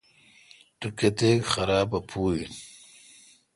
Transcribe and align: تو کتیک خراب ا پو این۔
تو 0.79 0.87
کتیک 0.99 1.41
خراب 1.53 1.89
ا 1.97 1.99
پو 2.09 2.21
این۔ 2.33 2.51